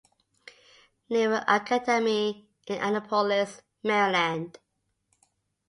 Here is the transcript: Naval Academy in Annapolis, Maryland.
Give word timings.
Naval 1.11 1.43
Academy 1.47 2.49
in 2.65 2.81
Annapolis, 2.81 3.61
Maryland. 3.83 4.57